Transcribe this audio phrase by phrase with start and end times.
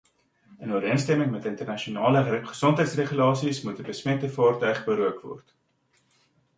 [0.57, 5.47] In ooreenstemming met internasionale gesondheidsregulasies, moet 'n besmette vaartuig berook word.